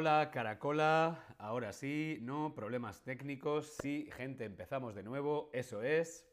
[0.00, 1.22] hola, Caracola.
[1.36, 3.76] Ahora sí, no, problemas técnicos.
[3.82, 5.50] Sí, gente, empezamos de nuevo.
[5.52, 6.26] Eso es.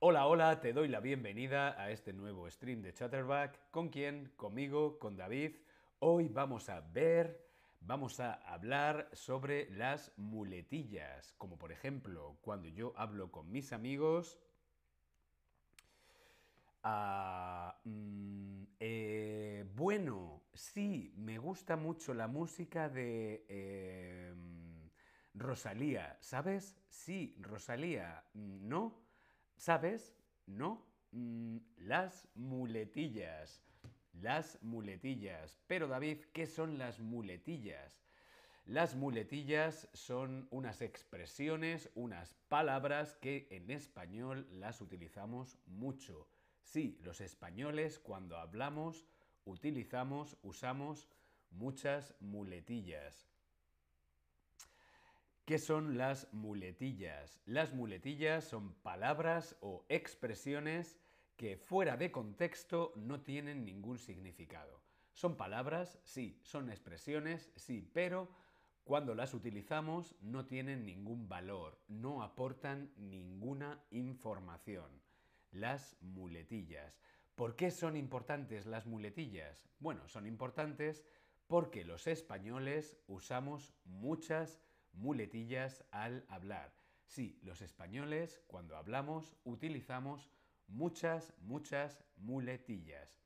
[0.00, 3.70] Hola, hola, te doy la bienvenida a este nuevo stream de Chatterback.
[3.70, 4.32] ¿Con quién?
[4.34, 5.52] Conmigo, con David.
[6.00, 7.46] Hoy vamos a ver,
[7.78, 11.34] vamos a hablar sobre las muletillas.
[11.38, 14.36] Como por ejemplo, cuando yo hablo con mis amigos.
[17.84, 24.34] Mm, eh, bueno, sí, me gusta mucho la música de eh,
[25.34, 26.76] Rosalía, ¿sabes?
[26.88, 29.00] Sí, Rosalía, mm, ¿no?
[29.56, 30.16] ¿Sabes?
[30.46, 30.86] ¿No?
[31.12, 33.62] Mm, las muletillas,
[34.12, 35.58] las muletillas.
[35.66, 38.02] Pero David, ¿qué son las muletillas?
[38.66, 46.28] Las muletillas son unas expresiones, unas palabras que en español las utilizamos mucho.
[46.62, 49.06] Sí, los españoles cuando hablamos
[49.44, 51.08] utilizamos, usamos
[51.50, 53.28] muchas muletillas.
[55.44, 57.40] ¿Qué son las muletillas?
[57.46, 60.98] Las muletillas son palabras o expresiones
[61.36, 64.82] que fuera de contexto no tienen ningún significado.
[65.14, 68.28] Son palabras, sí, son expresiones, sí, pero
[68.84, 74.90] cuando las utilizamos no tienen ningún valor, no aportan ninguna información
[75.50, 77.00] las muletillas.
[77.34, 79.68] ¿Por qué son importantes las muletillas?
[79.78, 81.04] Bueno, son importantes
[81.46, 84.60] porque los españoles usamos muchas
[84.92, 86.74] muletillas al hablar.
[87.06, 90.30] Sí, los españoles cuando hablamos utilizamos
[90.66, 93.18] muchas, muchas muletillas.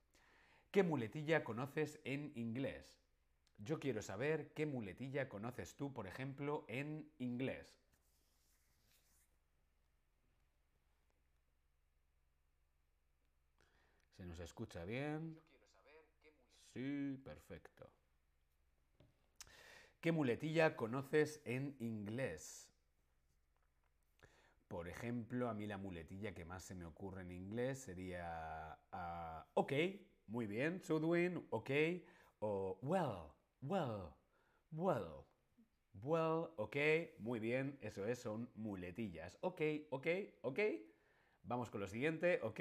[0.70, 2.96] ¿Qué muletilla conoces en inglés?
[3.58, 7.81] Yo quiero saber qué muletilla conoces tú, por ejemplo, en inglés.
[14.32, 15.38] Nos escucha bien?
[16.72, 17.86] Sí, perfecto.
[20.00, 22.72] ¿Qué muletilla conoces en inglés?
[24.68, 29.42] Por ejemplo, a mí la muletilla que más se me ocurre en inglés sería uh,
[29.52, 29.72] ok,
[30.28, 31.70] muy bien, so doing, ok,
[32.38, 34.14] o well, well,
[34.70, 35.26] well,
[36.02, 36.76] well, ok,
[37.18, 39.36] muy bien, eso es, son muletillas.
[39.42, 39.60] Ok,
[39.90, 40.06] ok,
[40.40, 40.58] ok.
[41.42, 42.60] Vamos con lo siguiente, ok.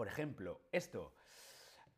[0.00, 1.12] Por ejemplo, esto.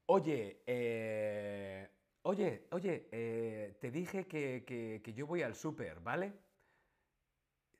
[0.06, 1.88] Oye, eh,
[2.22, 6.32] oye, oye, eh, te dije que, yo voy al súper, ¿vale?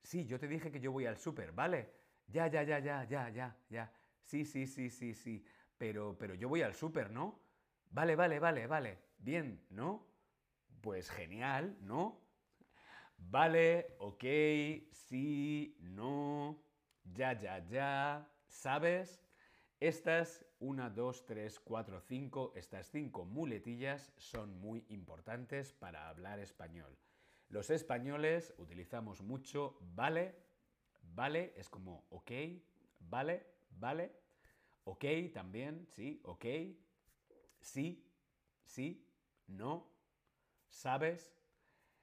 [0.05, 1.91] Sí, yo te dije que yo voy al súper, ¿vale?
[2.28, 3.93] Ya, ya, ya, ya, ya, ya, ya.
[4.22, 5.44] Sí, sí, sí, sí, sí.
[5.77, 7.41] Pero, pero yo voy al súper, ¿no?
[7.91, 8.99] Vale, vale, vale, vale.
[9.19, 10.06] Bien, ¿no?
[10.83, 12.21] Pues genial, ¿no?
[13.19, 14.25] Vale, ok,
[14.93, 16.62] sí, no,
[17.03, 19.22] ya, ya, ya, ¿sabes?
[19.82, 26.97] Estas 1, 2, 3, 4, 5, estas cinco muletillas son muy importantes para hablar español.
[27.48, 30.37] Los españoles utilizamos mucho vale,
[31.03, 32.31] vale, es como ok,
[33.00, 34.12] vale, vale,
[34.84, 35.04] ok
[35.34, 36.44] también, sí, ok,
[37.60, 38.09] sí,
[38.65, 39.04] sí,
[39.48, 39.91] no,
[40.69, 41.34] sabes.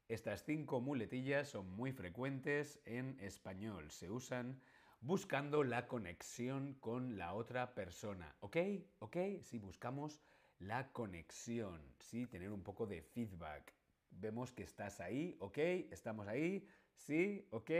[0.10, 4.60] Estas cinco muletillas son muy frecuentes en español, se usan
[5.02, 8.36] buscando la conexión con la otra persona.
[8.42, 8.58] ¿Ok?
[9.00, 9.18] ¿Ok?
[9.42, 10.22] Si buscamos
[10.60, 12.28] la conexión, ¿sí?
[12.28, 13.74] Tener un poco de feedback.
[14.12, 15.58] Vemos que estás ahí, ¿ok?
[15.92, 16.68] ¿Estamos ahí?
[16.96, 17.48] ¿Sí?
[17.52, 17.72] ¿Ok?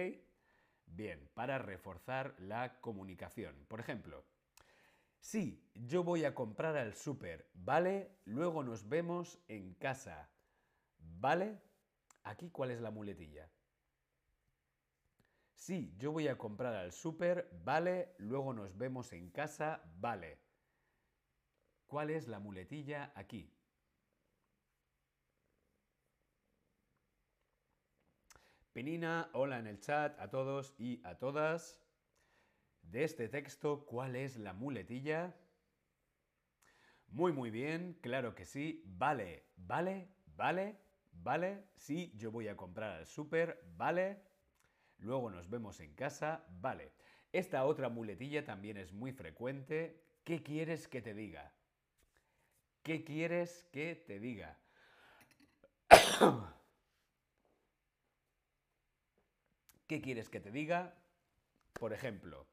[0.86, 3.66] Bien, para reforzar la comunicación.
[3.68, 4.24] Por ejemplo,
[5.20, 8.18] sí, yo voy a comprar al súper, ¿vale?
[8.26, 10.30] Luego nos vemos en casa,
[10.98, 11.60] ¿vale?
[12.24, 13.50] Aquí, ¿cuál es la muletilla?
[15.70, 20.40] Sí, yo voy a comprar al súper, vale, luego nos vemos en casa, vale.
[21.88, 23.54] ¿Cuál es la muletilla aquí?
[28.74, 31.80] Penina, hola en el chat a todos y a todas.
[32.82, 35.36] De este texto, ¿cuál es la muletilla?
[37.10, 38.84] Muy, muy bien, claro que sí.
[38.86, 40.80] Vale, vale, vale,
[41.12, 41.66] vale.
[41.76, 44.29] Sí, yo voy a comprar al súper, vale.
[45.00, 46.92] Luego nos vemos en casa, vale.
[47.32, 50.04] Esta otra muletilla también es muy frecuente.
[50.24, 51.54] ¿Qué quieres que te diga?
[52.84, 54.58] ¿Qué quieres que te diga?
[59.88, 60.96] ¿Qué quieres que te diga?
[61.74, 62.46] Por ejemplo,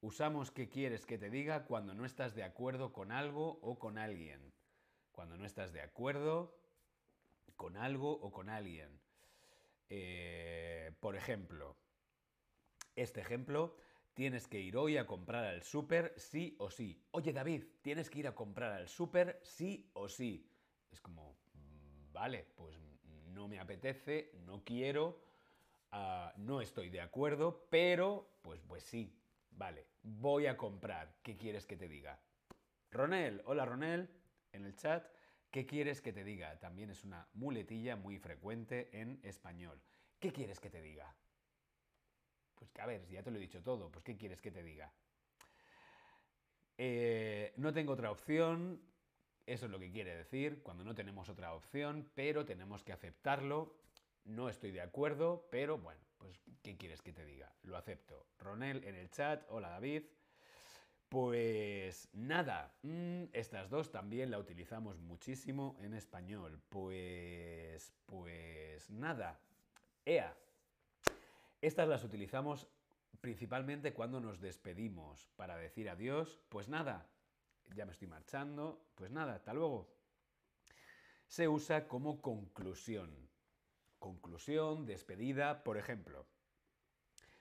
[0.00, 3.98] usamos qué quieres que te diga cuando no estás de acuerdo con algo o con
[3.98, 4.52] alguien.
[5.10, 6.56] Cuando no estás de acuerdo
[7.56, 9.01] con algo o con alguien.
[9.88, 11.76] Eh, por ejemplo,
[12.96, 13.76] este ejemplo,
[14.14, 17.02] tienes que ir hoy a comprar al súper sí o sí.
[17.12, 20.50] Oye David, tienes que ir a comprar al súper sí o sí.
[20.90, 22.76] Es como, mm, vale, pues
[23.32, 25.22] no me apetece, no quiero,
[25.90, 29.18] ah, no estoy de acuerdo, pero pues, pues sí,
[29.50, 31.16] vale, voy a comprar.
[31.22, 32.20] ¿Qué quieres que te diga?
[32.90, 34.10] Ronel, hola Ronel,
[34.52, 35.06] en el chat.
[35.52, 36.58] ¿Qué quieres que te diga?
[36.58, 39.78] También es una muletilla muy frecuente en español.
[40.18, 41.14] ¿Qué quieres que te diga?
[42.54, 44.62] Pues que a ver, ya te lo he dicho todo, pues ¿qué quieres que te
[44.62, 44.90] diga?
[46.78, 48.80] Eh, no tengo otra opción,
[49.44, 53.76] eso es lo que quiere decir, cuando no tenemos otra opción, pero tenemos que aceptarlo.
[54.24, 57.54] No estoy de acuerdo, pero bueno, pues ¿qué quieres que te diga?
[57.64, 58.26] Lo acepto.
[58.38, 60.04] Ronel en el chat, hola David.
[61.12, 66.58] Pues nada, mm, estas dos también la utilizamos muchísimo en español.
[66.70, 69.38] Pues, pues nada,
[70.06, 70.34] ea.
[71.60, 72.66] Estas las utilizamos
[73.20, 76.40] principalmente cuando nos despedimos para decir adiós.
[76.48, 77.06] Pues nada,
[77.74, 79.94] ya me estoy marchando, pues nada, hasta luego.
[81.26, 83.28] Se usa como conclusión.
[83.98, 86.24] Conclusión, despedida, por ejemplo.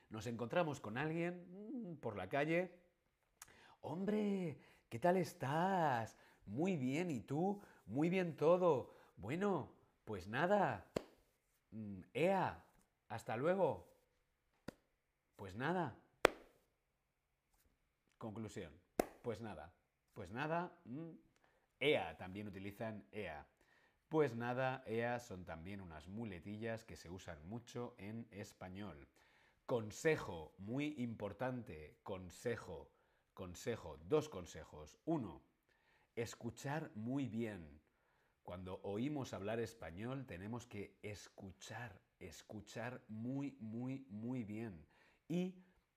[0.10, 2.82] Nos encontramos con alguien mm, por la calle.
[3.82, 6.16] Hombre, ¿qué tal estás?
[6.46, 7.62] Muy bien, ¿y tú?
[7.88, 8.94] Muy bien todo.
[9.18, 9.72] Bueno,
[10.06, 10.86] pues nada.
[11.72, 12.64] Mm, ea,
[13.10, 13.88] hasta luego.
[15.36, 15.96] Pues nada.
[18.20, 18.72] Conclusión.
[19.24, 19.74] Pues nada.
[20.14, 21.12] Pues nada, mm,
[21.80, 23.48] EA también utilizan EA.
[24.10, 29.08] Pues nada, EA son también unas muletillas que se usan mucho en español.
[29.66, 32.92] Consejo, muy importante, consejo,
[33.34, 34.98] consejo, dos consejos.
[35.06, 35.42] Uno,
[36.16, 37.82] escuchar muy bien.
[38.44, 44.86] Cuando oímos hablar español tenemos que escuchar, escuchar muy, muy, muy bien.
[45.28, 45.56] Y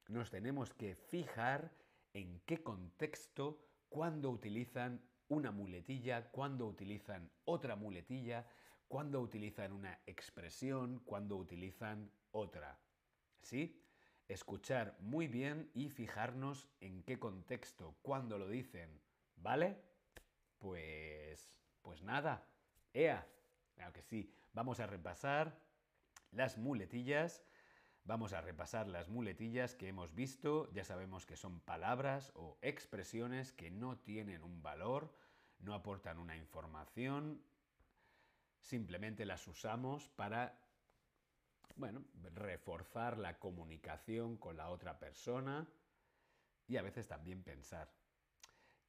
[0.09, 1.73] nos tenemos que fijar
[2.13, 3.59] en qué contexto
[3.89, 8.47] cuándo utilizan una muletilla, cuándo utilizan otra muletilla,
[8.89, 12.79] cuándo utilizan una expresión, cuándo utilizan otra.
[13.43, 13.84] ¿Sí?
[14.29, 19.01] Escuchar muy bien y fijarnos en qué contexto, cuándo lo dicen.
[19.37, 19.77] ¿Vale?
[20.59, 21.51] Pues...
[21.83, 22.47] pues nada.
[22.93, 23.27] ¡Ea!
[23.75, 24.33] Claro que sí.
[24.53, 25.59] Vamos a repasar
[26.31, 27.43] las muletillas
[28.07, 30.71] Vamos a repasar las muletillas que hemos visto.
[30.75, 35.17] Ya sabemos que son palabras o expresiones que no tienen un valor,
[35.59, 37.43] no aportan una información,
[38.61, 40.64] simplemente las usamos para
[41.77, 42.05] bueno,
[42.35, 45.69] reforzar la comunicación con la otra persona
[46.67, 47.93] y a veces también pensar.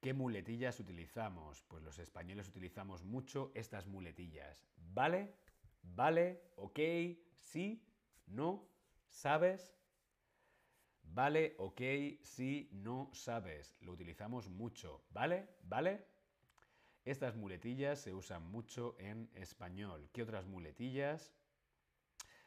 [0.01, 1.63] ¿Qué muletillas utilizamos?
[1.63, 4.67] Pues los españoles utilizamos mucho estas muletillas.
[4.77, 5.35] ¿Vale?
[5.81, 6.51] ¿Vale?
[6.57, 6.79] ¿Ok?
[7.33, 7.83] ¿Sí?
[8.27, 8.69] ¿No?
[9.07, 9.75] ¿Sabes?
[11.01, 11.81] Vale, ok,
[12.23, 13.77] sí, no sabes.
[13.81, 15.05] Lo utilizamos mucho.
[15.09, 15.47] ¿Vale?
[15.63, 16.05] ¿Vale?
[17.05, 20.09] Estas muletillas se usan mucho en español.
[20.11, 21.33] ¿Qué otras muletillas?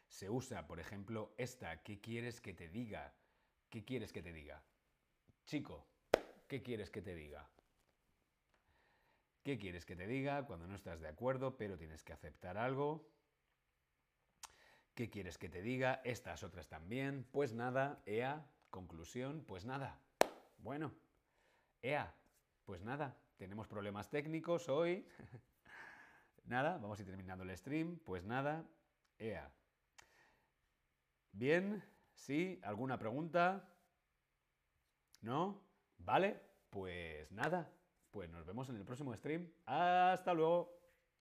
[0.09, 1.83] Se usa, por ejemplo, esta.
[1.83, 3.15] ¿Qué quieres que te diga?
[3.71, 4.63] ¿Qué quieres que te diga?
[5.45, 5.87] Chico,
[6.47, 7.49] ¿qué quieres que te diga?
[9.43, 13.09] ¿Qué quieres que te diga cuando no estás de acuerdo, pero tienes que aceptar algo?
[14.95, 16.01] ¿Qué quieres que te diga?
[16.05, 17.25] Estas otras también.
[17.31, 20.01] Pues nada, EA, conclusión, pues nada.
[20.59, 20.93] Bueno,
[21.83, 22.15] EA,
[22.65, 25.07] pues nada, tenemos problemas técnicos hoy.
[26.45, 27.99] nada, vamos a ir terminando el stream.
[28.01, 28.67] Pues nada,
[29.19, 29.51] EA.
[31.39, 32.59] Bien, ¿sí?
[32.65, 33.73] ¿Alguna pregunta?
[35.21, 35.63] ¿No?
[35.99, 36.43] ¿Vale?
[36.69, 37.73] Pues nada,
[38.11, 39.49] pues nos vemos en el próximo stream.
[39.65, 40.78] Hasta luego.